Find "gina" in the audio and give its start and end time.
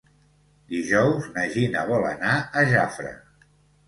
1.55-1.83